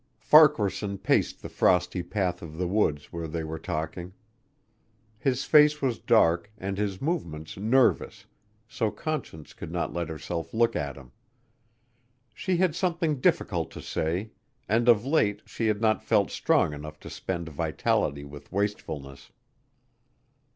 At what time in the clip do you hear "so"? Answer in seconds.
8.67-8.89